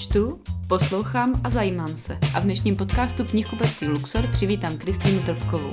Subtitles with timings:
[0.00, 2.18] Čtu, poslouchám a zajímám se.
[2.34, 5.72] A v dnešním podcastu knihkupectví Luxor přivítám Kristýnu Trpkovou.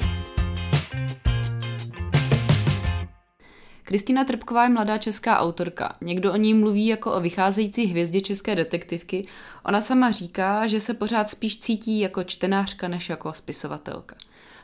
[3.83, 5.95] Kristýna Trpková je mladá česká autorka.
[6.01, 9.27] Někdo o ní mluví jako o vycházející hvězdě české detektivky.
[9.65, 14.15] Ona sama říká, že se pořád spíš cítí jako čtenářka než jako spisovatelka.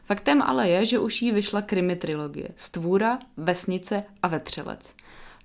[0.06, 4.96] Faktem ale je, že už jí vyšla krimi trilogie Stvůra, Vesnice a Vetřelec.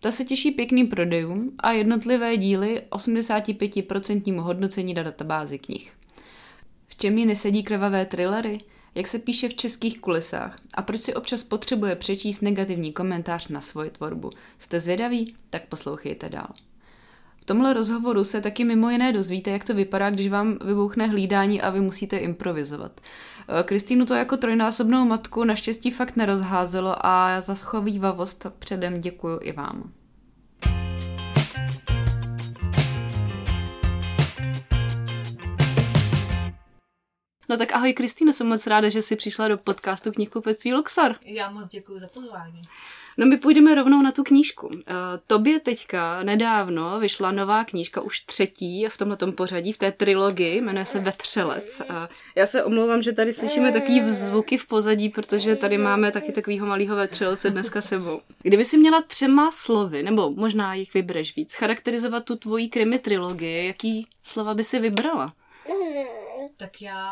[0.00, 5.92] Ta se těší pěkným prodejům a jednotlivé díly 85% hodnocení na databázi knih.
[6.86, 8.58] V čem jí nesedí krvavé thrillery?
[8.94, 10.58] Jak se píše v českých kulisách?
[10.74, 14.30] A proč si občas potřebuje přečíst negativní komentář na svoji tvorbu?
[14.58, 15.34] Jste zvědaví?
[15.50, 16.48] Tak poslouchejte dál.
[17.36, 21.62] V tomhle rozhovoru se taky mimo jiné dozvíte, jak to vypadá, když vám vybuchne hlídání
[21.62, 23.00] a vy musíte improvizovat.
[23.64, 29.92] Kristýnu to jako trojnásobnou matku naštěstí fakt nerozházelo a za schovývavost předem děkuji i vám.
[37.48, 41.14] No tak ahoj Kristýno, jsem moc ráda, že jsi přišla do podcastu Knihkupectví Luxor.
[41.24, 42.62] Já moc děkuji za pozvání.
[43.18, 44.66] No my půjdeme rovnou na tu knížku.
[44.66, 44.74] Uh,
[45.26, 50.84] tobě teďka nedávno vyšla nová knížka, už třetí v tomto pořadí, v té trilogii, jmenuje
[50.84, 51.80] se Vetřelec.
[51.80, 51.96] Uh,
[52.34, 56.66] já se omlouvám, že tady slyšíme takový zvuky v pozadí, protože tady máme taky takovýho
[56.66, 58.20] malého vetřelce dneska sebou.
[58.42, 63.66] Kdyby si měla třema slovy, nebo možná jich vybereš víc, charakterizovat tu tvoji krimi trilogii,
[63.66, 65.32] jaký slova by si vybrala?
[66.56, 67.06] Tak já...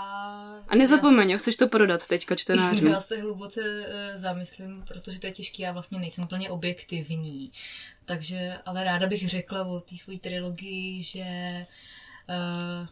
[0.69, 2.87] A nezapomeň, já, chceš to prodat teďka čtenářům.
[2.92, 7.53] Já se hluboce uh, zamyslím, protože to je těžké, já vlastně nejsem úplně objektivní.
[8.05, 11.25] Takže, ale ráda bych řekla o té své trilogii, že
[12.29, 12.89] uh,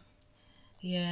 [0.83, 1.07] je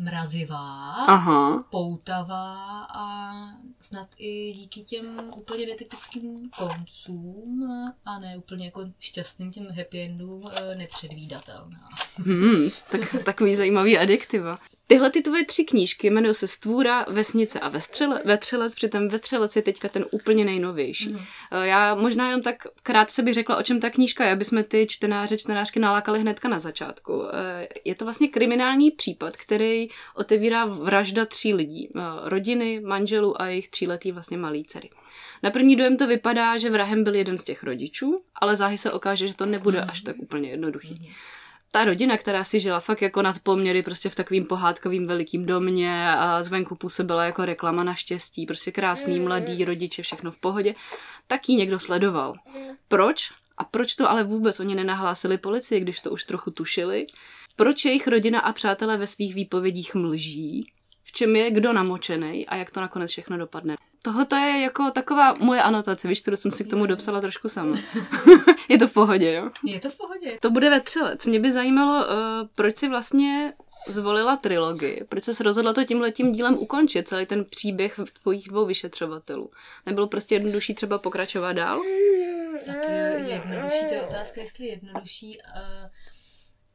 [0.00, 1.64] mrazivá, Aha.
[1.70, 3.32] poutavá a
[3.80, 7.68] snad i díky těm úplně netypickým koncům
[8.04, 11.88] a ne úplně jako šťastným těm happy endům eh, nepředvídatelná.
[12.16, 14.58] Hmm, tak, takový zajímavý adjektiva.
[14.90, 19.62] Tyhle ty tvoje tři knížky jmenují se Stvůra, Vesnice a Vestřele, Vetřelec, přitom Vetřelec je
[19.62, 21.12] teďka ten úplně nejnovější.
[21.12, 21.18] Mm.
[21.62, 24.86] Já možná jenom tak krátce bych řekla, o čem ta knížka je, aby jsme ty
[24.86, 27.22] čtenáře, čtenářky nalákali hnedka na začátku.
[27.32, 31.88] Eh, je to vlastně kriminální případ, který otevírá vražda tří lidí.
[31.96, 34.90] Eh, rodiny, manželů a jejich tříletý vlastně malý dcery.
[35.42, 38.92] Na první dojem to vypadá, že vrahem byl jeden z těch rodičů, ale záhy se
[38.92, 39.90] ukáže, že to nebude mm.
[39.90, 40.94] až tak úplně jednoduchý.
[40.94, 41.06] Mm
[41.72, 46.14] ta rodina, která si žila fakt jako nad poměry prostě v takovým pohádkovým velikým domě
[46.14, 50.74] a zvenku působila jako reklama na štěstí, prostě krásný, mladý, rodiče, všechno v pohodě,
[51.26, 52.34] tak ji někdo sledoval.
[52.88, 53.30] Proč?
[53.58, 57.06] A proč to ale vůbec oni nenahlásili policii, když to už trochu tušili?
[57.60, 60.72] Proč jejich rodina a přátelé ve svých výpovědích mlží?
[61.04, 63.74] V čem je kdo namočený a jak to nakonec všechno dopadne?
[64.04, 67.48] Tohle to je jako taková moje anotace, víš, kterou jsem si k tomu dopsala trošku
[67.48, 67.76] sama.
[68.68, 69.50] je to v pohodě, jo?
[69.64, 70.38] Je to v pohodě.
[70.40, 71.26] To bude vetřelec.
[71.26, 73.52] Mě by zajímalo, uh, proč si vlastně
[73.86, 79.50] zvolila trilogii, proč se rozhodla to tímhletím dílem ukončit, celý ten příběh tvojich dvou vyšetřovatelů.
[79.86, 81.80] Nebylo prostě jednodušší třeba pokračovat dál?
[82.66, 82.76] Tak
[83.26, 85.38] jednodušší, to je otázka, jestli jednodušší.
[85.56, 85.90] Uh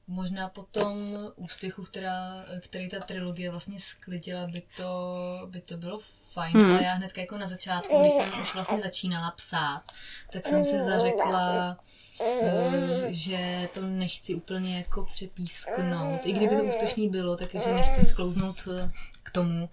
[0.08, 6.00] možná po tom úspěchu, která, který ta trilogie vlastně sklidila, by to, by to bylo
[6.34, 6.72] fajn, hmm.
[6.72, 9.84] ale já hned jako na začátku, když jsem už vlastně začínala psát,
[10.32, 11.78] tak jsem si zařekla,
[12.22, 16.26] eh, že to nechci úplně jako přepísknout.
[16.26, 18.92] I kdyby to úspěšný bylo, takže nechci sklouznout eh,
[19.24, 19.70] k tomu,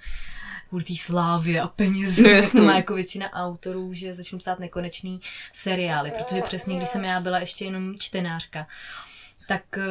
[0.69, 4.59] kvůli té slávě a penězům, no, jak to má jako většina autorů, že začnu psát
[4.59, 5.21] nekonečný
[5.53, 8.67] seriály, protože přesně když jsem já byla ještě jenom čtenářka,
[9.49, 9.83] tak uh,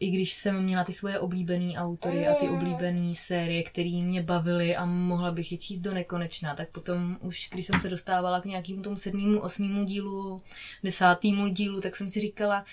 [0.00, 4.76] i když jsem měla ty svoje oblíbené autory a ty oblíbené série, které mě bavily
[4.76, 8.44] a mohla bych je číst do nekonečna, tak potom už, když jsem se dostávala k
[8.44, 10.42] nějakému tomu sedmému, osmému dílu,
[10.84, 12.64] desátému dílu, tak jsem si říkala,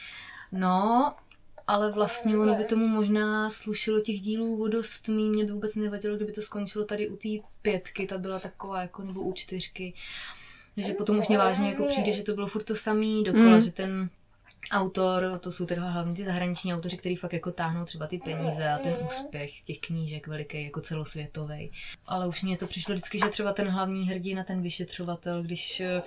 [0.51, 1.13] no,
[1.67, 5.29] ale vlastně ono by tomu možná slušilo těch dílů o dost mý.
[5.29, 7.29] Mě by vůbec nevadilo, kdyby to skončilo tady u té
[7.61, 9.93] pětky, ta byla taková jako, nebo u čtyřky.
[10.77, 13.61] Že potom už mě vážně jako přijde, že to bylo furt to samý dokola, mm.
[13.61, 14.09] že ten
[14.71, 18.69] autor, to jsou teda hlavně ty zahraniční autoři, který fakt jako táhnou třeba ty peníze
[18.69, 21.71] a ten úspěch těch knížek veliký, jako celosvětový.
[22.05, 26.01] Ale už mě to přišlo vždycky, že třeba ten hlavní hrdina, ten vyšetřovatel, když eh,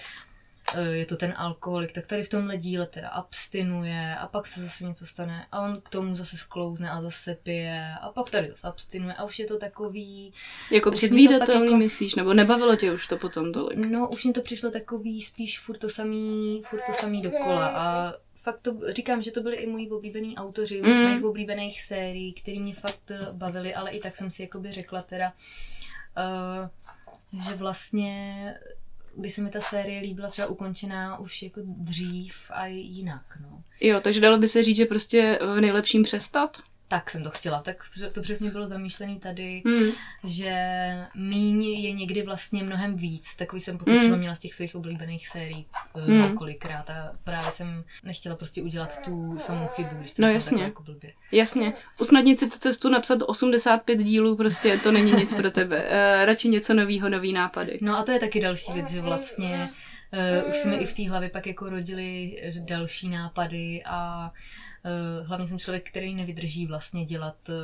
[0.75, 4.85] je to ten alkoholik, tak tady v tomhle díle teda abstinuje a pak se zase
[4.85, 8.67] něco stane a on k tomu zase sklouzne a zase pije a pak tady zase
[8.67, 10.32] abstinuje a už je to takový...
[10.70, 11.76] Jako předvídatelný jako...
[11.76, 13.79] myslíš, nebo nebavilo tě už to potom tolik?
[13.79, 18.14] No, už mi to přišlo takový spíš furt to samý, furt to samý dokola a
[18.46, 21.02] fakt to, říkám, že to byly i moji oblíbení autoři, mm.
[21.02, 25.02] mojich oblíbených sérií, které mě fakt eh, bavily, ale i tak jsem si jakoby řekla
[25.02, 25.32] teda,
[27.32, 28.54] uh, že vlastně
[29.16, 33.62] by se mi ta série líbila třeba ukončená už jako dřív a jinak, no.
[33.81, 36.56] Jo, takže dalo by se říct, že prostě v nejlepším přestat?
[36.88, 37.62] Tak jsem to chtěla.
[37.62, 37.77] Tak
[38.12, 39.91] to přesně bylo zamýšlené tady, hmm.
[40.25, 40.55] že
[41.15, 43.37] míň je někdy vlastně mnohem víc.
[43.37, 44.19] Takový jsem pocit, hmm.
[44.19, 45.67] měla z těch svých oblíbených sérií
[45.97, 46.37] eh, hmm.
[46.37, 50.62] kolikrát a právě jsem nechtěla prostě udělat tu samou chybu, když to no jasně.
[50.62, 51.12] jako blbě.
[51.33, 51.73] Jasně.
[52.00, 55.82] Usnadnit si tu cestu, napsat 85 dílů, prostě to není nic pro tebe.
[55.82, 57.79] Uh, radši něco nového, nový nápady.
[57.82, 59.69] No a to je taky další věc, že vlastně
[60.44, 64.66] uh, už se mi i v té hlavě pak jako rodily další nápady a Uh,
[65.27, 67.55] hlavně jsem člověk, který nevydrží vlastně dělat uh,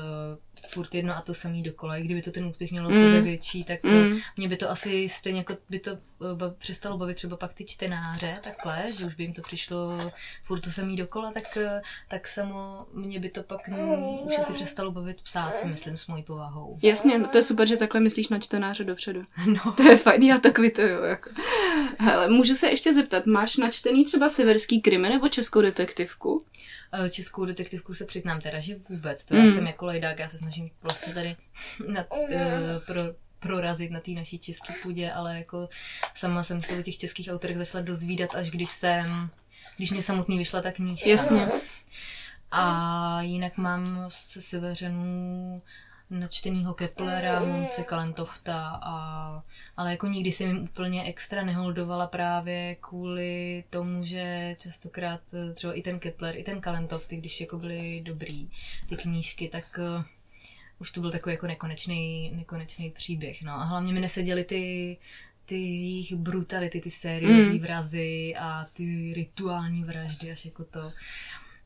[0.67, 1.97] furt jedno a to samý dokola.
[1.97, 2.95] I kdyby to ten úspěch mělo mm.
[2.95, 4.19] sebe větší, tak mm.
[4.37, 5.99] mě by to asi stejně jako by to
[6.59, 9.99] přestalo bavit třeba pak ty čtenáře takhle, že už by jim to přišlo
[10.45, 11.59] furt to samý dokola, tak,
[12.09, 16.07] tak samo mě by to pak mm, už asi přestalo bavit psát si, myslím, s
[16.07, 16.79] mojí povahou.
[16.83, 19.23] Jasně, no to je super, že takhle myslíš na čtenáře dopředu.
[19.47, 19.73] No.
[19.73, 21.03] To je fajn, já tak jo.
[21.03, 21.31] Jako.
[21.99, 26.45] Hele, můžu se ještě zeptat, máš načtený třeba severský krimi nebo českou detektivku?
[26.95, 29.27] Eh, českou detektivku se přiznám teda, že vůbec.
[29.27, 29.55] To já mm.
[29.55, 31.37] jsem jako lejdák, já se snažím vlastně tady
[31.89, 32.29] na, uh,
[32.87, 33.01] pro,
[33.39, 35.69] prorazit na té naší české půdě, ale jako
[36.15, 39.31] sama jsem se o těch českých autorech začala dozvídat, až když jsem,
[39.77, 41.11] když mě samotný vyšla ta knížka.
[41.11, 41.49] Jasně.
[42.51, 45.63] A jinak mám se Seveřenů
[46.13, 49.45] načtenýho Keplera, Monse Kalentofta a
[49.77, 55.73] ale jako nikdy jsem jim úplně extra neholdovala právě kvůli tomu, že častokrát eh, třeba
[55.73, 58.51] i ten Kepler, i ten Kalentov, ty když jako byly dobrý,
[58.89, 60.05] ty knížky, tak uh,
[60.79, 63.43] už to byl takový jako nekonečný, nekonečný příběh.
[63.43, 64.97] No a hlavně mi neseděly ty,
[65.45, 67.59] ty jejich brutality, ty sériové mm.
[67.59, 70.93] vrazy a ty rituální vraždy, až jako to.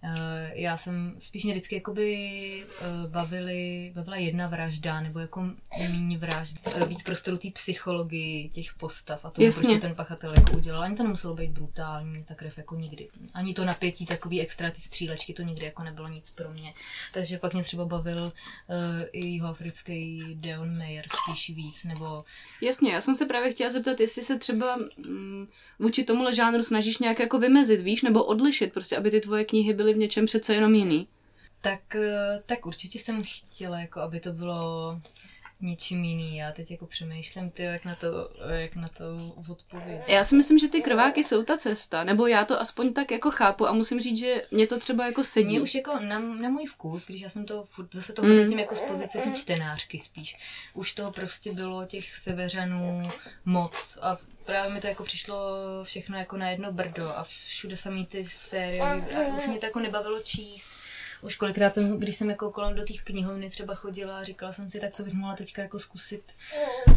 [0.08, 6.19] Eh, já jsem spíš mě vždycky jakoby eh, bavili, bavila jedna vražda, nebo jako méně
[6.19, 10.82] vražd, eh, víc prostoru té psychologii těch postav a to prostě ten pachatel jako udělal.
[10.82, 13.08] Ani to nemuselo být brutální, ta krev jako nikdy.
[13.35, 16.75] Ani to napětí, takový extra ty střílečky, to nikdy jako nebylo nic pro mě.
[17.12, 18.32] Takže pak mě třeba bavil uh,
[19.12, 22.25] i jeho africký Deon Mayer spíš víc, nebo...
[22.61, 24.76] Jasně, já jsem se právě chtěla zeptat, jestli se třeba...
[24.97, 25.47] Mm,
[25.78, 29.75] vůči tomuhle žánru snažíš nějak jako vymezit, víš, nebo odlišit, prostě, aby ty tvoje knihy
[29.75, 31.08] byly v něčem přece jenom jiný?
[31.61, 35.00] Tak, eh, tak určitě jsem chtěla, jako aby to bylo
[35.61, 36.37] něčím jiný.
[36.37, 39.05] Já teď jako přemýšlím, ty, jak na to, jak na to
[39.50, 40.05] odpovědět.
[40.08, 43.31] Já si myslím, že ty krváky jsou ta cesta, nebo já to aspoň tak jako
[43.31, 45.47] chápu a musím říct, že mě to třeba jako sedí.
[45.47, 48.53] Mě už jako na, na můj vkus, když já jsem to furt zase to hodnotím
[48.53, 48.58] mm.
[48.58, 50.37] jako z pozice té čtenářky spíš.
[50.75, 53.11] Už toho prostě bylo těch severanů
[53.44, 55.37] moc a právě mi to jako přišlo
[55.82, 59.81] všechno jako na jedno brdo a všude samý ty série a už mě to jako
[59.81, 60.69] nebavilo číst
[61.22, 64.70] už kolikrát jsem, když jsem jako kolem do těch knihovny třeba chodila a říkala jsem
[64.70, 66.22] si, tak co bych mohla teďka jako zkusit,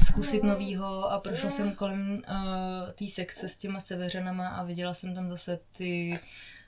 [0.07, 5.15] zkusit novýho a prošla jsem kolem uh, té sekce s těma seveřanama a viděla jsem
[5.15, 6.19] tam zase ty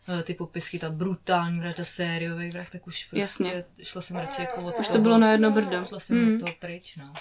[0.10, 3.66] uh, ty popisky, ta brutální vražda, sériový vrah, tak už prostě Jasně.
[3.84, 5.86] šla jsem radši jako od Už to bylo na jedno brdo.
[5.86, 6.36] Šla jsem mm.
[6.36, 7.14] od toho pryč, no.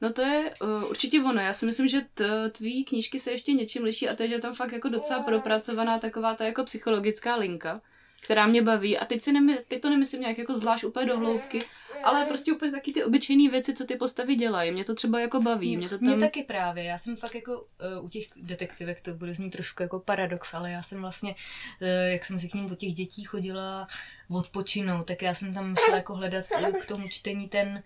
[0.00, 1.40] No to je uh, určitě ono.
[1.40, 4.38] Já si myslím, že t- tvý knížky se ještě něčím liší a to je, že
[4.38, 7.80] tam fakt jako docela propracovaná taková ta jako psychologická linka
[8.20, 8.98] která mě baví.
[8.98, 11.58] A teď, si nemy, teď to nemyslím nějak jako zvlášť úplně do hloubky,
[12.04, 14.72] ale prostě úplně taky ty obyčejné věci, co ty postavy dělají.
[14.72, 15.76] Mě to třeba jako baví.
[15.76, 16.08] Mě, to tam...
[16.08, 16.84] mě taky právě.
[16.84, 20.70] Já jsem fakt jako uh, u těch detektivek, to bude znít trošku jako paradox, ale
[20.70, 21.34] já jsem vlastně,
[21.82, 23.88] uh, jak jsem si k ním od těch dětí chodila
[24.30, 26.44] odpočinout, tak já jsem tam šla jako hledat
[26.82, 27.82] k tomu čtení ten,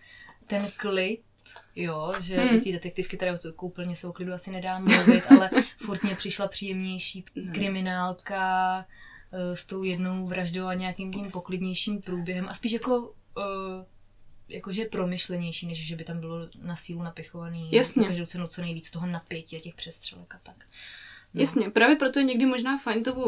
[0.46, 1.20] ten klid,
[1.76, 2.60] jo, že hmm.
[2.60, 6.48] ty detektivky teda to úplně se o klidu asi nedá mluvit, ale furt mě přišla
[6.48, 7.52] příjemnější hmm.
[7.52, 8.84] kriminálka, Eh,
[9.54, 13.04] s tou jednou vraždou a nějakým tím poklidnějším průběhem a spíš jako uh,
[14.48, 18.06] jakože promyšlenější, než že by tam bylo na sílu napichovaný Jasně.
[18.06, 20.56] každou cenu co nejvíc toho napětí a těch přestřelek a tak.
[21.34, 21.40] No.
[21.40, 23.24] Jasně, právě proto je někdy možná fajn tomu,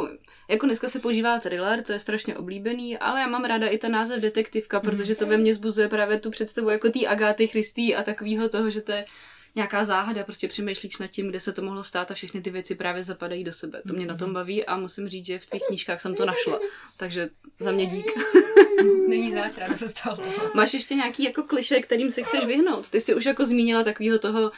[0.48, 3.92] jako dneska se používá thriller, to je strašně oblíbený, ale já mám ráda i ten
[3.92, 8.02] název detektivka, protože to ve mně zbuzuje právě tu představu jako té Agáty Christy a
[8.02, 9.06] takového toho, že to je
[9.54, 12.74] nějaká záhada, prostě přemýšlíš nad tím, kde se to mohlo stát a všechny ty věci
[12.74, 13.82] právě zapadají do sebe.
[13.88, 16.60] To mě na tom baví a musím říct, že v těch knížkách jsem to našla.
[16.96, 17.28] Takže
[17.60, 18.06] za mě dík.
[19.08, 20.18] Není zač, ráda se stalo.
[20.54, 22.88] Máš ještě nějaký jako kliše, kterým se chceš vyhnout?
[22.88, 24.50] Ty jsi už jako zmínila takového toho uh,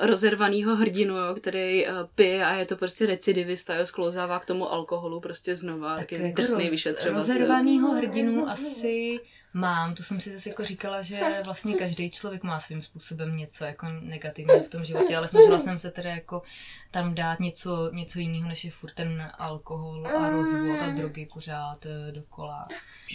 [0.00, 4.72] rozervaného hrdinu, jo, který uh, pije a je to prostě recidivista, jo, sklouzává k tomu
[4.72, 7.20] alkoholu prostě znova, tak, tak je drsný roz, vyšetřovatel.
[7.20, 9.20] Rozervanýho hrdinu asi
[9.52, 13.64] Mám, to jsem si zase jako říkala, že vlastně každý člověk má svým způsobem něco
[13.64, 16.42] jako negativního v tom životě, ale snažila jsem se teda jako
[16.90, 21.86] tam dát něco, něco jiného, než je furt ten alkohol a rozvod a drogy pořád
[21.86, 22.68] eh, dokola.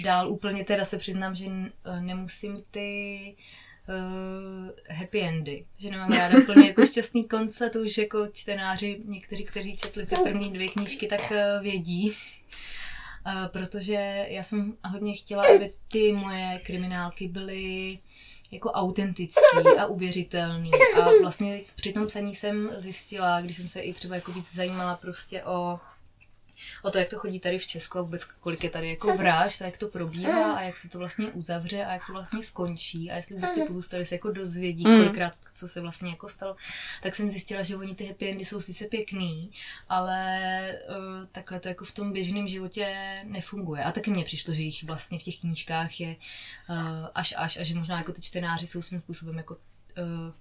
[0.04, 3.36] Dál úplně teda se přiznám, že eh, nemusím ty
[3.89, 9.46] uh, happy endy, že nemám ráda úplně jako šťastný konce, to už jako čtenáři, někteří,
[9.46, 12.13] kteří četli ty první dvě knížky, tak uh, vědí.
[13.27, 18.00] Uh, protože já jsem hodně chtěla, aby ty moje kriminálky byly
[18.51, 19.41] jako autentický
[19.79, 20.72] a uvěřitelný.
[20.96, 24.96] A vlastně při tom psaní jsem zjistila, když jsem se i třeba jako víc zajímala
[24.96, 25.79] prostě o
[26.82, 29.62] o to, jak to chodí tady v Česku a vůbec kolik je tady jako vražd
[29.62, 33.12] a jak to probíhá a jak se to vlastně uzavře a jak to vlastně skončí
[33.12, 34.98] a jestli ty pozůstali se jako dozvědí, mm.
[34.98, 36.56] kolikrát co se vlastně jako stalo,
[37.04, 39.52] tak jsem zjistila, že oni ty happy endy jsou sice pěkný,
[39.90, 43.84] ale uh, takhle to jako v tom běžném životě nefunguje.
[43.84, 46.16] A taky mně přišlo, že jich vlastně v těch knížkách je
[46.70, 46.76] uh,
[47.16, 50.34] až až a že možná jako ty čtenáři jsou svým způsobem jako uh,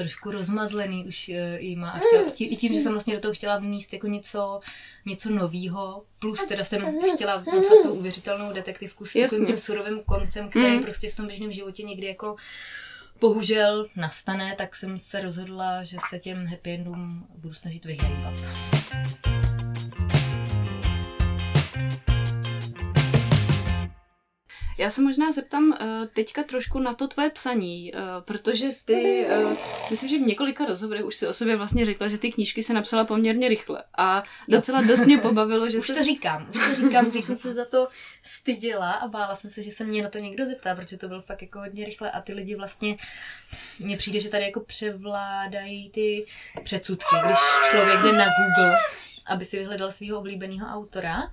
[0.00, 3.58] trošku rozmazlený už jima a chtěla, tím, i tím, že jsem vlastně do toho chtěla
[3.58, 4.60] vníst jako něco,
[5.06, 6.82] něco novýho, plus teda jsem
[7.14, 10.82] chtěla napsat tu uvěřitelnou detektivku s takovým tím surovým koncem, který mm.
[10.82, 12.36] prostě v tom běžném životě někdy jako
[13.20, 18.34] bohužel nastane, tak jsem se rozhodla, že se těm happy endům budu snažit vyhýbat.
[24.80, 25.76] Já se možná zeptám uh,
[26.12, 29.56] teďka trošku na to tvoje psaní, uh, protože ty, uh,
[29.90, 32.74] myslím, že v několika rozhovorech už si o sobě vlastně řekla, že ty knížky se
[32.74, 35.94] napsala poměrně rychle a docela dost mě pobavilo, že Už se...
[35.94, 37.88] to říkám, už to říkám, že jsem se za to
[38.22, 41.20] styděla a bála jsem se, že se mě na to někdo zeptá, protože to bylo
[41.20, 42.96] fakt jako hodně rychle a ty lidi vlastně,
[43.78, 46.26] mně přijde, že tady jako převládají ty
[46.64, 47.38] předsudky, když
[47.70, 48.78] člověk jde na Google,
[49.26, 51.30] aby si vyhledal svého oblíbeného autora,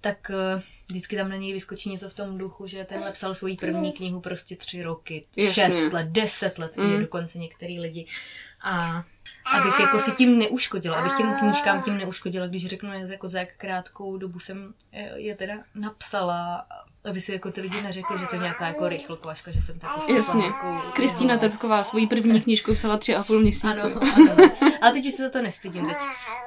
[0.00, 3.56] tak uh, vždycky tam na něj vyskočí něco v tom duchu, že tenhle psal svoji
[3.56, 5.54] první knihu prostě tři roky, Jasně.
[5.64, 7.00] šest let, deset let, mm.
[7.00, 8.06] dokonce některý lidi.
[8.62, 9.04] A
[9.54, 13.56] abych jako si tím neuškodila, abych těm knížkám tím neuškodila, když řeknu, jako za jak
[13.56, 14.74] krátkou dobu jsem
[15.14, 16.66] je teda napsala,
[17.06, 19.90] aby si jako ty lidi neřekli, že to je nějaká jako rychlokvaška, že jsem tak
[20.08, 20.44] Jasně.
[20.44, 21.40] Jako, Kristýna no.
[21.40, 23.66] Trpková svoji první knížku psala tři a půl měsíce.
[23.66, 24.50] Ano, ano.
[24.80, 25.86] Ale teď už se za to nestydím.
[25.86, 25.96] Teď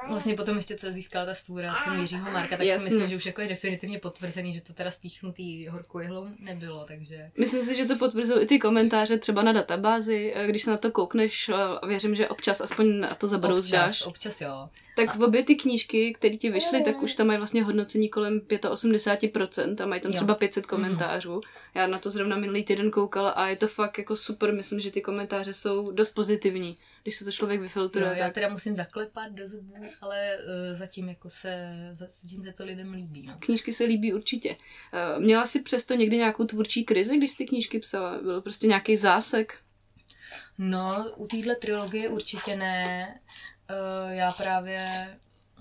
[0.08, 2.86] vlastně potom ještě, co získala ta stvůra cenu Jiřího Marka, tak Jasně.
[2.86, 6.84] si myslím, že už jako je definitivně potvrzený, že to teda spíchnutý horkou jehlou nebylo,
[6.88, 7.30] takže...
[7.38, 10.90] Myslím si, že to potvrzují i ty komentáře třeba na databázi, když se na to
[10.90, 13.90] koukneš a věřím, že občas aspoň na to zabrouzdáš.
[13.90, 14.68] Občas, občas jo.
[14.96, 18.40] Tak v obě ty knížky, které ti vyšly, tak už tam mají vlastně hodnocení kolem
[18.40, 21.40] 85% a mají tam třeba 500 komentářů.
[21.74, 24.54] Já na to zrovna minulý týden koukala a je to fakt jako super.
[24.54, 28.06] Myslím, že ty komentáře jsou dost pozitivní když se to člověk vyfiltruje.
[28.06, 28.34] Jo, já tak...
[28.34, 33.26] teda musím zaklepat do zubů, ale uh, zatím jako se, zatím se to lidem líbí.
[33.26, 33.36] No.
[33.38, 34.56] Knížky se líbí určitě.
[34.56, 38.18] Uh, měla jsi přesto někdy nějakou tvůrčí krizi, když jsi ty knížky psala?
[38.22, 39.54] Byl prostě nějaký zásek?
[40.58, 43.14] No, u téhle trilogie určitě ne.
[43.70, 45.06] Uh, já právě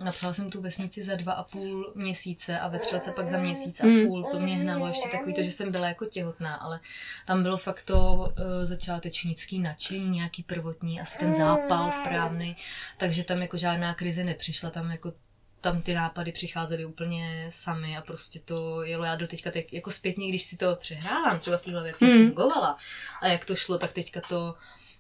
[0.04, 3.80] Napsala jsem tu vesnici za dva a půl měsíce a ve třelce pak za měsíc
[3.80, 4.08] a hmm.
[4.08, 4.24] půl.
[4.32, 6.80] To mě hnalo ještě takový to, že jsem byla jako těhotná, ale
[7.26, 8.26] tam bylo fakt to uh,
[8.64, 12.56] začátečnický nadšení, nějaký prvotní, asi ten zápal správný,
[12.98, 15.14] takže tam jako žádná krize nepřišla, tam jako
[15.62, 19.92] tam ty nápady přicházely úplně sami a prostě to jelo já do teďka tak jako
[19.92, 22.28] zpětně, když si to přehrávám, třeba v téhle věci mm.
[22.28, 22.78] fungovala
[23.22, 24.56] a jak to šlo, tak teďka to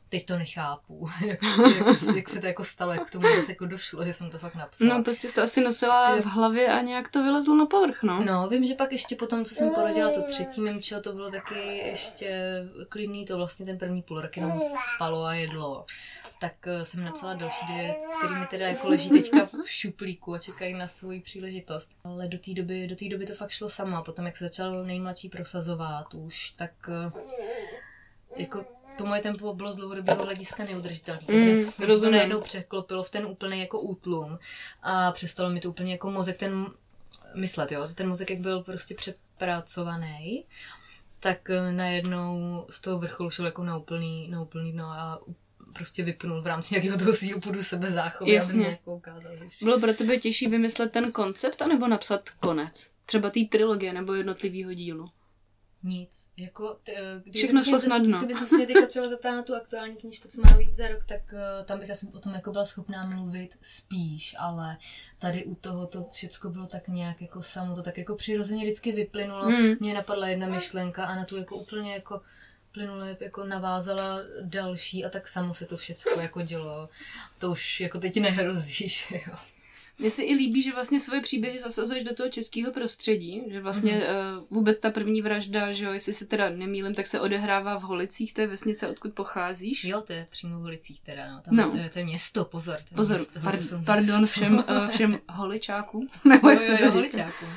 [0.10, 1.40] teď to nechápu, jak,
[1.78, 4.38] jak, jak se to jako stalo, jak k tomu vůbec jako došlo, že jsem to
[4.38, 4.98] fakt napsala.
[4.98, 8.24] No prostě jsi to asi nosila v hlavě a nějak to vylezlo na povrch, no.
[8.26, 11.78] No, vím, že pak ještě potom, co jsem porodila to třetí mimčo, to bylo taky
[11.78, 14.60] ještě klidný, to vlastně ten první půl rok jenom
[14.96, 15.86] spalo a jedlo.
[16.42, 20.40] Tak eh, jsem napsala další dvě, které mi teda jako leží teďka v šuplíku a
[20.40, 21.92] čekají na svou příležitost.
[22.04, 24.02] Ale do té doby, do té doby to fakt šlo sama.
[24.02, 27.12] Potom, jak se začal nejmladší prosazovat už, tak eh,
[28.36, 28.66] jako
[29.00, 31.22] to moje tempo bylo z dlouhodobého hlediska neudržitelné.
[31.28, 34.40] Mm, takže to najednou překlopilo v ten úplný jako útlum
[34.84, 36.66] a přestalo mi to úplně jako mozek ten
[37.36, 37.88] myslet, jo.
[37.96, 40.46] Ten mozek, jak byl prostě přepracovaný,
[41.20, 45.20] tak eh, najednou z toho vrcholu šel jako na úplný, na úplný dno a
[45.74, 48.52] prostě vypnul v rámci nějakého toho svého půdu sebe záchovy, Jasně.
[48.52, 49.32] aby mě jako ukázal.
[49.36, 52.92] Že Bylo pro tebe těžší vymyslet ten koncept, anebo napsat konec?
[53.06, 55.06] Třeba té trilogie nebo jednotlivého dílu?
[55.84, 56.28] Nic.
[56.38, 56.92] Jako, t,
[57.28, 58.20] eh, Všechno šlo snadno.
[58.20, 61.06] Kdyby se mě teďka třeba zeptala na tu aktuální knížku, co má víc za rok,
[61.06, 64.78] tak uh, tam bych asi o tom jako byla schopná mluvit spíš, ale
[65.20, 68.92] tady u toho to všechno bylo tak nějak jako samo, to tak jako přirozeně vždycky
[68.92, 69.46] vyplynulo.
[69.46, 69.76] Hmm.
[69.80, 72.22] Mně napadla jedna myšlenka a na tu jako úplně jako
[72.72, 76.90] plynule jako navázala další a tak samo se to všechno jako dělo.
[77.38, 79.36] To už jako teď nehrozí, že jo.
[80.00, 83.92] Mně se i líbí, že vlastně svoje příběhy zasazuješ do toho českého prostředí, že vlastně
[83.92, 84.40] mm-hmm.
[84.40, 87.82] uh, vůbec ta první vražda, že jo, jestli se teda nemýlim, tak se odehrává v
[87.82, 89.84] Holicích, to je vesnice, odkud pocházíš.
[89.84, 91.42] Jo, to je přímo v Holicích teda, no.
[91.42, 91.82] Tam no.
[91.84, 92.78] Je, to je město, pozor.
[92.90, 96.08] To pozor, město, par- pardon všem, uh, všem holičákům.
[96.26, 97.50] Nebo jo, jo, jo, holičákům.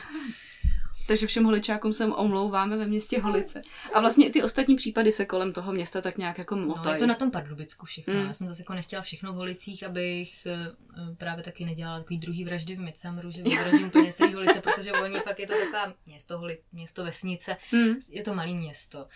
[1.07, 3.63] Takže všem holičákům se omlouváme ve městě Holice.
[3.95, 6.85] A vlastně i ty ostatní případy se kolem toho města tak nějak jako motají.
[6.87, 8.15] No, je to na tom Pardubicku všechno.
[8.15, 8.27] Mm.
[8.27, 12.45] Já jsem zase jako nechtěla všechno v Holicích, abych uh, právě taky nedělala takový druhý
[12.45, 16.39] vraždy v Midsummeru, že vyvraždím úplně celý Holice, protože oni fakt je to taková město,
[16.39, 17.95] holi, město vesnice, mm.
[18.09, 19.07] je to malý město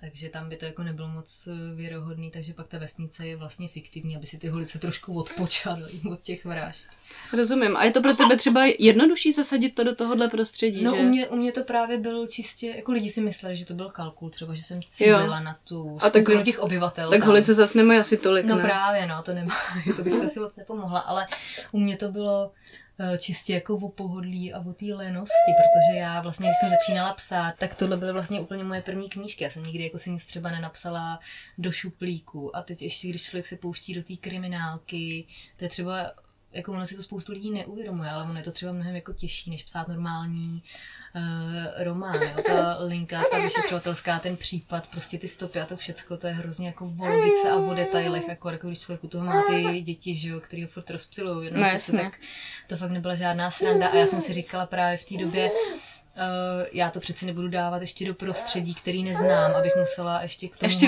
[0.00, 3.68] takže tam by to jako nebylo moc eh, věrohodný, takže pak ta vesnice je vlastně
[3.68, 6.88] fiktivní, aby si ty holice trošku odpočaly od těch vražd.
[7.32, 7.76] Rozumím.
[7.76, 11.00] A je to pro tebe třeba jednodušší zasadit to do tohohle prostředí, No že?
[11.02, 13.90] u mě, u mě to právě byl čistě, jako lidi si mysleli, že to byl
[13.90, 17.10] kalkul, třeba, že jsem cílila na tu a tak, těch obyvatel.
[17.10, 17.26] Tak tam.
[17.26, 18.62] holice zase nemají asi tolik, No ne?
[18.62, 19.54] právě, no, to nemá,
[19.96, 21.26] to bych se asi moc nepomohla, ale
[21.72, 22.52] u mě to bylo
[23.18, 27.54] čistě jako o pohodlí a o té lenosti, protože já vlastně, když jsem začínala psát,
[27.58, 29.44] tak tohle byly vlastně úplně moje první knížky.
[29.44, 31.20] Já jsem nikdy jako si nic třeba nenapsala
[31.58, 35.26] do šuplíku a teď ještě, když člověk se pouští do té kriminálky,
[35.56, 36.12] to je třeba
[36.56, 39.50] jako ono si to spoustu lidí neuvědomuje, ale ono je to třeba mnohem jako těžší,
[39.50, 40.62] než psát normální
[41.14, 42.22] uh, román.
[42.22, 42.42] Jo?
[42.46, 46.66] Ta linka, ta vyšetřovatelská, ten případ, prostě ty stopy a to všecko, to je hrozně
[46.66, 50.16] jako o logice a o detailech, jako, jako když člověk u toho má ty děti,
[50.16, 51.60] že jo, který ho furt rozpsilují, no,
[51.96, 52.12] tak
[52.66, 55.50] to fakt nebyla žádná sranda a já jsem si říkala právě v té době,
[56.72, 60.68] já to přeci nebudu dávat ještě do prostředí, který neznám, abych musela ještě k tomu
[60.70, 60.86] ještě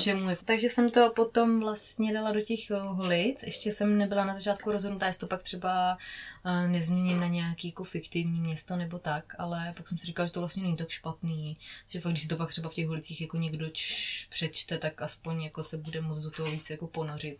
[0.00, 0.28] všemu.
[0.44, 5.06] Takže jsem to potom vlastně dala do těch holic, ještě jsem nebyla na začátku rozhodnutá,
[5.06, 5.98] jestli to pak třeba
[6.44, 10.32] uh, nezměním na nějaký jako fiktivní město nebo tak, ale pak jsem si říkala, že
[10.32, 11.56] to vlastně není tak špatný,
[11.88, 15.02] že fakt, když si to pak třeba v těch holicích jako někdo č- přečte, tak
[15.02, 17.38] aspoň jako se bude moc do toho víc jako ponořit.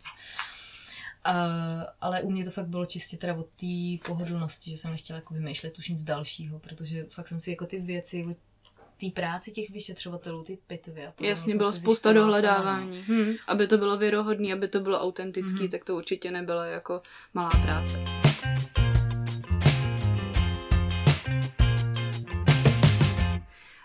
[1.27, 1.33] Uh,
[2.01, 5.33] ale u mě to fakt bylo čistě teda od té pohodlnosti, že jsem nechtěla jako
[5.33, 8.35] vymýšlet už nic dalšího, protože fakt jsem si jako ty věci,
[8.99, 11.07] té práci těch vyšetřovatelů, ty pitvy.
[11.07, 13.01] A Jasně, bylo spousta dohledávání.
[13.07, 15.71] Hmm, aby to bylo věrohodné, aby to bylo autentický, mm-hmm.
[15.71, 17.01] tak to určitě nebyla jako
[17.33, 17.97] malá práce.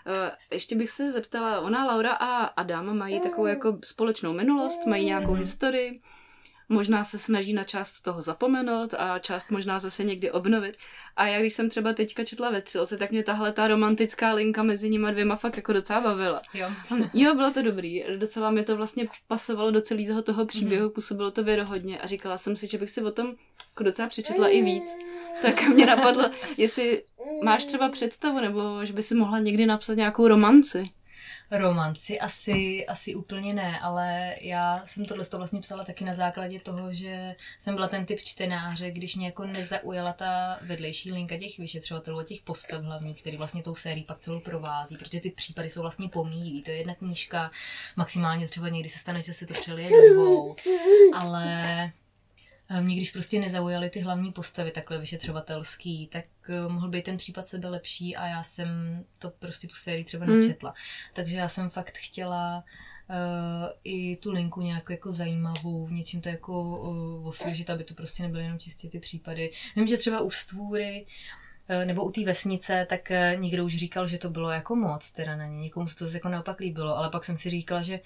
[0.07, 5.05] Uh, ještě bych se zeptala, ona, Laura a Adam mají takovou jako společnou minulost, mají
[5.05, 5.37] nějakou mm.
[5.37, 6.01] historii,
[6.69, 10.75] možná se snaží na část z toho zapomenout a část možná zase někdy obnovit.
[11.15, 14.63] A já když jsem třeba teďka četla ve třilce, tak mě tahle ta romantická linka
[14.63, 16.41] mezi nimi dvěma fakt jako docela bavila.
[16.53, 16.67] Jo.
[17.13, 18.03] jo, bylo to dobrý.
[18.17, 20.93] Docela mi to vlastně pasovalo do celého toho příběhu, mm-hmm.
[20.93, 23.27] působilo to věrohodně a říkala jsem si, že bych si o tom
[23.69, 24.83] jako docela přečetla i víc.
[25.41, 27.03] Tak mě napadlo, jestli
[27.43, 30.89] máš třeba představu, nebo že by si mohla někdy napsat nějakou romanci
[31.51, 36.59] romanci asi, asi úplně ne, ale já jsem tohle to vlastně psala taky na základě
[36.59, 41.57] toho, že jsem byla ten typ čtenáře, když mě jako nezaujala ta vedlejší linka těch
[41.57, 45.81] vyšetřovatelů těch postav hlavních, který vlastně tou sérií pak celou provází, protože ty případy jsou
[45.81, 46.63] vlastně pomíjivý.
[46.63, 47.51] To je jedna knížka,
[47.95, 50.55] maximálně třeba někdy se stane, že se to přelije dvou,
[51.13, 51.91] ale
[52.81, 57.47] mě když prostě nezaujaly ty hlavní postavy takhle vyšetřovatelský, tak uh, mohl být ten případ
[57.47, 58.67] sebe lepší a já jsem
[59.19, 60.39] to prostě tu sérii třeba mm.
[60.39, 60.73] nečetla.
[61.13, 62.63] Takže já jsem fakt chtěla
[63.09, 67.93] uh, i tu linku nějak jako zajímavou, v něčím to jako uh, osvěžit, aby to
[67.93, 69.51] prostě nebyly jenom čistě ty případy.
[69.75, 71.05] Vím, že třeba u stvůry
[71.85, 75.45] nebo u té vesnice, tak někdo už říkal, že to bylo jako moc, teda na
[75.45, 75.57] ně.
[75.57, 77.99] Někomu se to jako naopak líbilo, ale pak jsem si říkala, že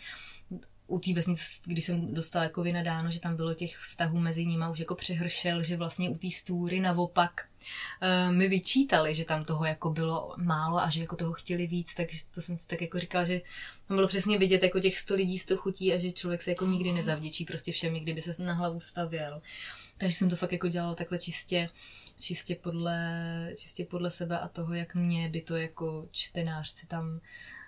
[0.89, 4.65] u té vesnice, když jsem dostala jako vynadáno, že tam bylo těch vztahů mezi nimi
[4.71, 7.31] už jako přehršel, že vlastně u té stůry naopak
[8.01, 11.93] uh, mi vyčítali, že tam toho jako bylo málo a že jako toho chtěli víc,
[11.97, 13.41] takže to jsem si tak jako říkala, že
[13.87, 16.65] tam bylo přesně vidět jako těch sto lidí, sto chutí a že člověk se jako
[16.65, 19.41] nikdy nezavděčí prostě všem, kdyby se na hlavu stavěl.
[19.97, 21.69] Takže jsem to fakt jako dělala takhle čistě,
[22.19, 27.19] čistě podle, čistě podle sebe a toho, jak mě by to jako čtenářci tam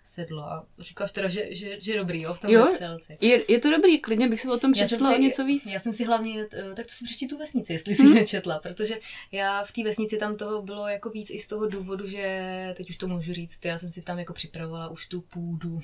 [0.03, 0.43] sedlo.
[0.43, 3.17] A říkáš teda, že, že, že je dobrý, jo, v tom jo, střelci.
[3.21, 5.65] Je, je, to dobrý, klidně bych se o tom přečetla si, něco víc.
[5.65, 8.13] Já jsem si hlavně, eh, tak to si přečti tu vesnici, jestli si hmm.
[8.13, 8.99] nečetla, protože
[9.31, 12.89] já v té vesnici tam toho bylo jako víc i z toho důvodu, že teď
[12.89, 15.79] už to můžu říct, já jsem si tam jako připravovala už tu půdu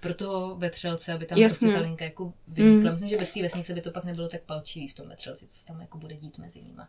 [0.00, 1.68] pro toho vetřelce, aby tam Jasně.
[1.68, 2.80] prostě ta linka jako vynikla.
[2.82, 2.92] Hmm.
[2.92, 5.54] Myslím, že bez té vesnice by to pak nebylo tak palčivý v tom vetřelci, co
[5.54, 6.82] se tam jako bude dít mezi nimi.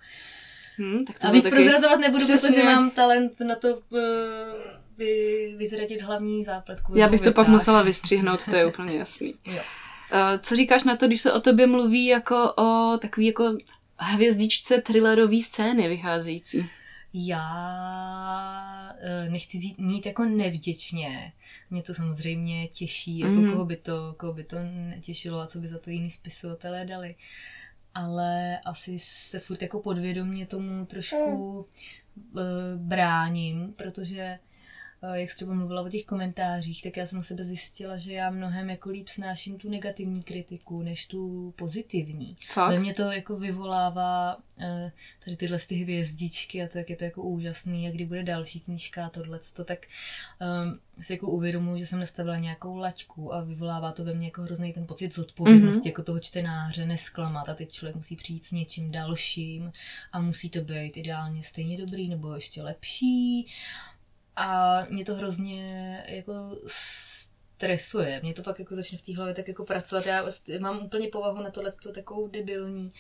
[0.78, 1.56] Hmm, tak to a víc taky...
[1.56, 2.50] prozrazovat nebudu, Přesně.
[2.50, 4.00] protože mám talent na to uh,
[4.98, 6.98] vy, vyzradit hlavní zápletku.
[6.98, 9.36] Já bych to pak musela vystřihnout, to je úplně jasný.
[9.46, 9.62] jo.
[10.14, 13.58] Uh, co říkáš na to, když se o tobě mluví jako o takový jako
[13.98, 16.70] hvězdičce thrillerové scény vycházející?
[17.14, 21.34] Já uh, nechci zít, mít jako nevděčně.
[21.70, 23.52] Mě to samozřejmě těší, jako mm.
[23.52, 24.58] koho, by to, koho by to
[24.90, 27.16] netěšilo a co by za to jiní spisovatelé dali.
[27.96, 32.42] Ale asi se furt jako podvědomně tomu trošku uh,
[32.78, 34.40] bráním, protože
[35.14, 38.70] jak jsi třeba mluvila o těch komentářích, tak já jsem sebe zjistila, že já mnohem
[38.70, 42.38] jako líp snáším tu negativní kritiku, než tu pozitivní.
[42.54, 42.72] Fakt?
[42.72, 44.92] Ve mě to jako vyvolává uh,
[45.26, 48.60] tady tyhle ty hvězdičky a to, jak je to jako úžasný a kdy bude další
[48.60, 49.80] knížka a tohle, tak
[50.64, 54.42] um, si jako uvědomuji, že jsem nastavila nějakou laťku a vyvolává to ve mně jako
[54.42, 55.88] hrozný ten pocit zodpovědnosti, mm-hmm.
[55.88, 59.72] jako toho čtenáře, nesklamat a teď člověk musí přijít s něčím dalším
[60.12, 63.48] a musí to být ideálně stejně dobrý nebo ještě lepší
[64.36, 66.34] a mě to hrozně jako
[66.68, 68.20] stresuje.
[68.24, 70.06] Mě to pak jako začne v té hlavě tak jako pracovat.
[70.06, 70.24] Já
[70.60, 72.92] mám úplně povahu na tohle takovou debilní,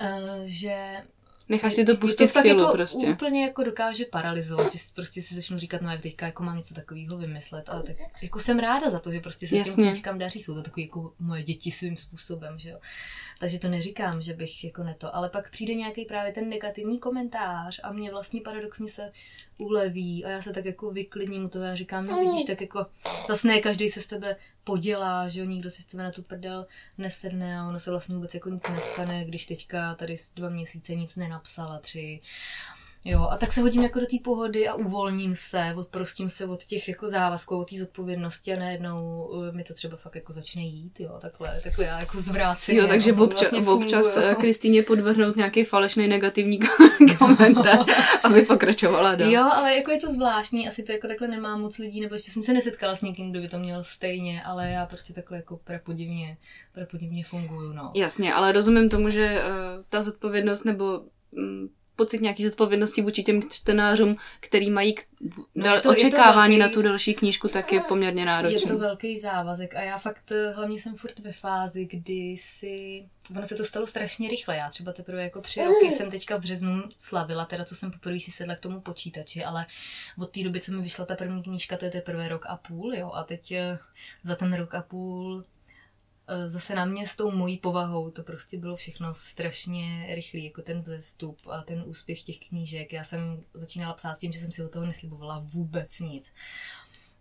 [0.00, 1.02] uh, že
[1.50, 3.06] Necháš si to pustit to chvíli jako prostě.
[3.06, 6.74] úplně jako dokáže paralizovat, že prostě si začnu říkat, no jak teďka jako mám něco
[6.74, 9.74] takového vymyslet, ale tak jako jsem ráda za to, že prostě se Jasně.
[9.74, 12.78] těm knížkám daří, jsou to takové jako moje děti svým způsobem, že jo.
[13.40, 17.80] Takže to neříkám, že bych jako neto, ale pak přijde nějaký právě ten negativní komentář
[17.82, 19.12] a mě vlastně paradoxně se
[19.58, 22.86] uleví a já se tak jako vyklidním u toho a říkám, no vidíš, tak jako
[23.26, 26.22] vlastně ne každý se z tebe podělá, že jo, nikdo si z tebe na tu
[26.22, 26.66] prdel
[26.98, 31.16] nesedne a ono se vlastně vůbec jako nic nestane, když teďka tady dva měsíce nic
[31.16, 32.20] nenapsala, tři.
[33.04, 36.64] Jo, a tak se hodím jako do té pohody a uvolním se, odprostím se od
[36.64, 40.62] těch jako závazků, od té zodpovědnosti a najednou uh, mi to třeba fakt jako začne
[40.62, 42.78] jít, jo, takhle, takhle já jako zvrácím.
[42.78, 46.58] Jo, takže občas, vlastně občas eh, Kristýně podvrhnout nějaký falešný negativní
[47.18, 47.86] komentář,
[48.22, 49.30] aby pokračovala dál.
[49.30, 52.30] Jo, ale jako je to zvláštní, asi to jako takhle nemá moc lidí, nebo ještě
[52.30, 55.56] jsem se nesetkala s někým, kdo by to měl stejně, ale já prostě takhle jako
[55.56, 56.36] prapodivně,
[56.72, 57.92] prapodivně funguju, no.
[57.94, 61.68] Jasně, ale rozumím tomu, že uh, ta zodpovědnost nebo um,
[62.00, 65.04] pocit nějaký zodpovědnosti vůči těm čtenářům, který mají k,
[65.54, 68.60] no to, očekávání velký, na tu další knížku, tak je poměrně náročný.
[68.60, 73.04] Je to velký závazek a já fakt eh, hlavně jsem furt ve fázi, kdy si...
[73.36, 74.56] Ono se to stalo strašně rychle.
[74.56, 78.20] Já třeba teprve jako tři roky jsem teďka v březnu slavila, teda co jsem poprvé
[78.20, 79.66] si sedla k tomu počítači, ale
[80.18, 82.94] od té doby, co mi vyšla ta první knížka, to je teprve rok a půl,
[82.94, 83.10] jo.
[83.14, 83.78] A teď eh,
[84.22, 85.44] za ten rok a půl
[86.48, 90.80] zase na mě s tou mojí povahou to prostě bylo všechno strašně rychlý, jako ten
[90.80, 92.92] vzestup a ten úspěch těch knížek.
[92.92, 96.32] Já jsem začínala psát s tím, že jsem si od toho neslibovala vůbec nic.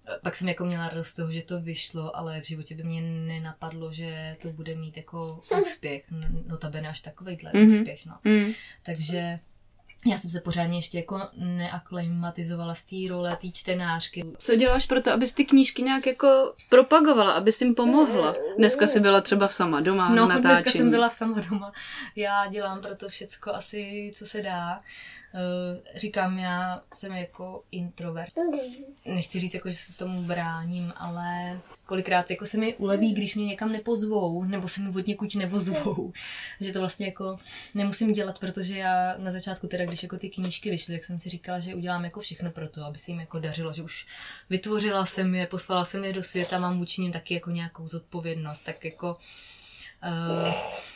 [0.08, 2.84] Eh, pak jsem jako měla radost z toho, že to vyšlo, ale v životě by
[2.84, 6.06] mě nenapadlo, že to bude mít jako úspěch,
[6.48, 7.80] notabene až takovejhle mm-hmm.
[7.80, 8.20] úspěch, no.
[8.24, 8.54] Mm.
[8.84, 9.40] Takže
[10.06, 14.26] já jsem se pořádně ještě jako neaklimatizovala z té role té čtenářky.
[14.38, 18.36] Co děláš pro to, abys ty knížky nějak jako propagovala, abys jim pomohla?
[18.58, 20.62] Dneska jsi byla třeba v sama doma no, na natáčení.
[20.62, 21.72] dneska jsem byla v sama doma.
[22.16, 24.82] Já dělám pro to všecko asi, co se dá.
[25.36, 28.34] Eh, říkám, já jsem jako introvert.
[29.06, 33.46] Nechci říct, jako, že se tomu bráním, ale kolikrát jako se mi uleví, když mě
[33.46, 36.14] někam nepozvou, nebo se mi od někud nevozvou.
[36.62, 37.38] že to vlastně jako
[37.76, 41.30] nemusím dělat, protože já na začátku teda, když jako ty knížky vyšly, tak jsem si
[41.30, 44.06] říkala, že udělám jako všechno pro to, aby se jim jako dařilo, že už
[44.50, 48.64] vytvořila jsem je, poslala jsem je do světa, mám vůči nim taky jako nějakou zodpovědnost,
[48.64, 49.18] tak jako
[50.04, 50.54] Uh,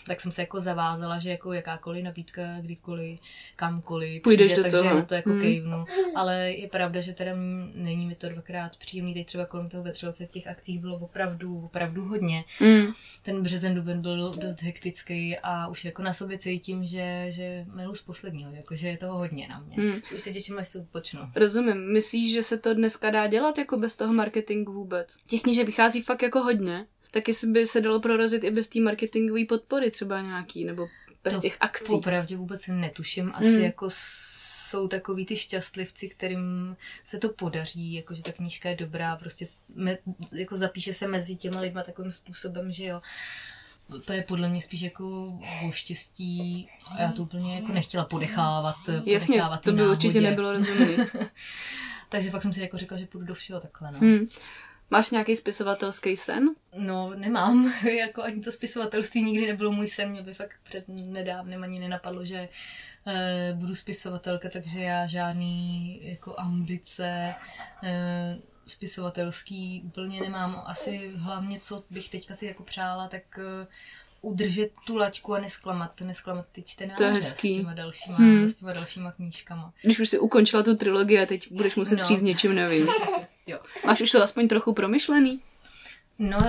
[0.07, 3.19] tak jsem se jako zavázala, že jako jakákoliv nabídka, kdykoliv,
[3.55, 4.99] kamkoliv Půjdeš přijde, do takže toho.
[4.99, 5.41] na to jako hmm.
[5.41, 5.85] kejvnu.
[6.15, 7.31] Ale je pravda, že teda
[7.73, 9.13] není mi to dvakrát příjemný.
[9.13, 12.43] Teď třeba kolem toho vetřelce těch akcích bylo opravdu, opravdu hodně.
[12.59, 12.93] Hmm.
[13.21, 17.95] Ten březen, duben byl dost hektický a už jako na sobě cítím, že, že milu
[17.95, 19.75] z posledního, jako že je toho hodně na mě.
[19.75, 20.01] Hmm.
[20.15, 21.19] Už se těším, až se počnu.
[21.35, 21.93] Rozumím.
[21.93, 25.17] Myslíš, že se to dneska dá dělat jako bez toho marketingu vůbec?
[25.27, 28.79] Těch knížek vychází fakt jako hodně tak jestli by se dalo prorazit i bez té
[28.79, 30.87] marketingové podpory třeba nějaký, nebo
[31.23, 31.93] bez to těch akcí.
[31.93, 33.31] Opravdu vůbec netuším.
[33.35, 33.63] Asi mm.
[33.63, 39.15] jako jsou takový ty šťastlivci, kterým se to podaří, jako že ta knížka je dobrá,
[39.15, 39.97] prostě me,
[40.31, 43.01] jako zapíše se mezi těma lidma takovým způsobem, že jo.
[44.05, 48.75] To je podle mě spíš jako o štěstí a já to úplně jako nechtěla podechávat.
[48.87, 49.95] Jasně, podechávat to by náhodě.
[49.95, 51.07] určitě nebylo rozumné.
[52.09, 53.91] Takže fakt jsem si jako řekla, že půjdu do všeho takhle.
[53.91, 53.99] No.
[53.99, 54.27] Hmm.
[54.89, 56.49] Máš nějaký spisovatelský sen?
[56.77, 57.73] No, nemám.
[57.97, 60.09] jako ani to spisovatelství nikdy nebylo můj sen.
[60.11, 62.49] Mě by fakt před nedávnem ani nenapadlo, že
[63.07, 67.35] e, budu spisovatelka, takže já žádný jako ambice
[67.83, 70.63] e, spisovatelský úplně nemám.
[70.65, 73.67] Asi hlavně, co bych teďka si jako přála, tak e,
[74.21, 77.53] udržet tu laťku a nesklamat, nesklamat ty čtenáře to je hezký.
[77.53, 78.49] s těma dalšíma, hmm.
[78.49, 79.73] s těma dalšíma knížkama.
[79.81, 82.03] Když už si ukončila tu trilogii a teď budeš muset no.
[82.03, 82.87] přijít s něčím novým.
[83.85, 85.41] Máš už to aspoň trochu promyšlený?
[86.19, 86.39] No,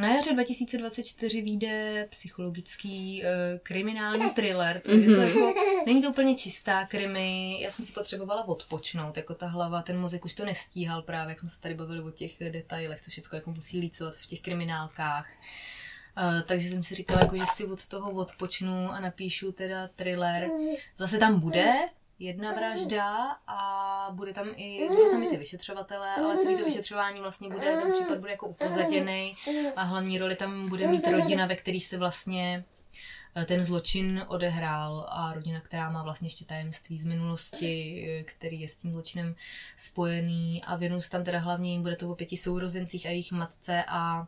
[0.00, 4.80] na jaře 2024 vyjde psychologický uh, kriminální thriller.
[4.80, 5.00] To, mm-hmm.
[5.00, 5.48] je to mhm.
[5.48, 7.60] jako, není to úplně čistá krimi.
[7.60, 11.40] Já jsem si potřebovala odpočnout, jako ta hlava, ten mozek už to nestíhal právě, jak
[11.40, 15.28] jsme se tady bavili o těch detailech, co všechno jako musí lícovat v těch kriminálkách.
[16.18, 20.48] Uh, takže jsem si říkala, jako, že si od toho odpočnu a napíšu teda thriller.
[20.96, 21.74] Zase tam bude,
[22.18, 27.20] jedna vražda a bude tam i, bude tam i ty vyšetřovatelé, ale celý to vyšetřování
[27.20, 29.36] vlastně bude, ten případ bude jako upozaděný
[29.76, 32.64] a hlavní roli tam bude mít rodina, ve který se vlastně
[33.36, 38.60] eh, ten zločin odehrál a rodina, která má vlastně ještě tajemství z minulosti, eh, který
[38.60, 39.34] je s tím zločinem
[39.76, 43.32] spojený a věnují se tam teda hlavně jim bude to o pěti sourozencích a jejich
[43.32, 44.26] matce a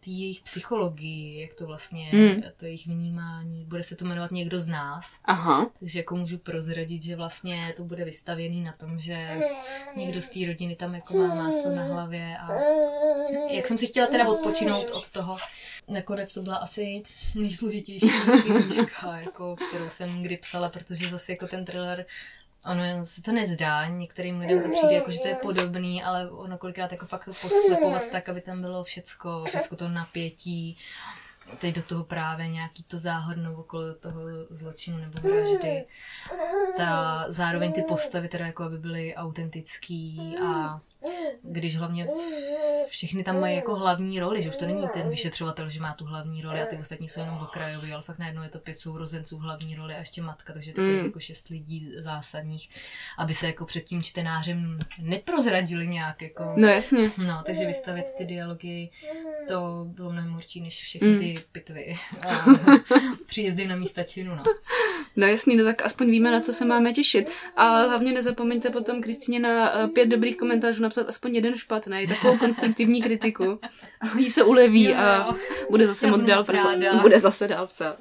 [0.00, 2.42] té jejich psychologii, jak to vlastně, hmm.
[2.56, 3.64] to jejich vnímání.
[3.64, 5.18] Bude se to jmenovat Někdo z nás.
[5.24, 5.70] Aha.
[5.80, 9.40] Takže jako můžu prozradit, že vlastně to bude vystavěný na tom, že
[9.96, 12.48] někdo z té rodiny tam jako má máslo na hlavě a
[13.50, 15.36] jak jsem si chtěla teda odpočinout od toho,
[15.88, 17.02] nakonec to byla asi
[17.34, 18.10] nejsložitější
[18.46, 22.06] knížka, jako, kterou jsem kdy psala, protože zase jako ten thriller
[22.66, 26.58] ono se to nezdá, některým lidem to přijde jako, že to je podobný, ale ono
[26.58, 30.78] kolikrát jako fakt to poslepovat tak, aby tam bylo všecko, všecko to napětí,
[31.58, 35.84] teď do toho právě nějaký to záhodno okolo toho zločinu nebo vraždy.
[36.76, 40.80] Ta, zároveň ty postavy teda jako aby byly autentický a
[41.42, 42.08] když hlavně
[42.88, 46.04] všichni tam mají jako hlavní roli, že už to není ten vyšetřovatel, že má tu
[46.04, 49.38] hlavní roli a ty ostatní jsou jenom okrajoví, ale fakt najednou je to pět sourozenců
[49.38, 51.04] hlavní roli a ještě matka, takže to mm.
[51.04, 52.70] jako šest lidí zásadních,
[53.18, 56.52] aby se jako před tím čtenářem neprozradili nějak jako.
[56.56, 57.10] No jasně.
[57.18, 58.88] No, takže vystavit ty dialogy,
[59.48, 61.18] to bylo mnohem horší než všechny mm.
[61.18, 62.44] ty pitvy a
[63.26, 64.42] příjezdy na místa činu, no.
[65.16, 67.30] No jasný, no tak aspoň víme, na co se máme těšit.
[67.56, 72.38] A hlavně nezapomeňte potom Kristýně na eh, pět dobrých komentářů napsat aspoň jeden špatný, takovou
[72.38, 73.58] konstruktivní kritiku.
[74.00, 75.36] A jí se uleví jo, a
[75.70, 76.78] bude zase moc dál psát.
[77.00, 77.96] Bude zase dál psát.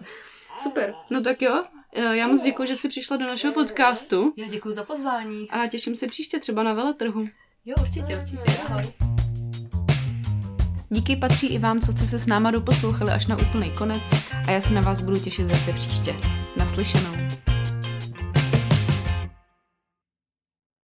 [0.58, 0.94] Super.
[1.12, 4.34] No tak jo, eh, já moc děkuji, že jsi přišla do našeho podcastu.
[4.38, 5.50] Já děkuji za pozvání.
[5.50, 7.28] A těším se příště třeba na veletrhu.
[7.66, 8.62] Jo, určitě, určitě.
[8.66, 9.15] Ahoj.
[10.90, 14.02] Díky patří i vám, co jste se s náma doposlouchali až na úplný konec
[14.48, 16.16] a já se na vás budu těšit zase příště.
[16.58, 17.45] Naslyšenou.